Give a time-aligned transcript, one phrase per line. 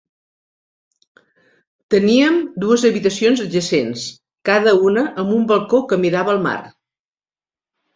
[1.97, 4.09] Teníem dues habitacions adjacents,
[4.53, 6.61] cada una amb un balcó que mirava al mar.